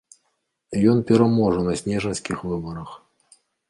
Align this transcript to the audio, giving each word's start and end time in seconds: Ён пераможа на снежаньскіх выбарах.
Ён 0.93 1.03
пераможа 1.13 1.59
на 1.69 1.79
снежаньскіх 1.85 2.37
выбарах. 2.53 3.01